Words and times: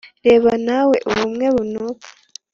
Reba 0.25 0.51
na 0.65 0.79
we 0.89 0.95
ubumwe 1.09 1.47
bunuka 1.55 2.07